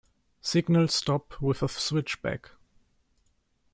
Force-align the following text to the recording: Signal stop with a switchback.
Signal 0.41 0.87
stop 0.89 1.39
with 1.43 1.61
a 1.61 1.67
switchback. 1.69 2.49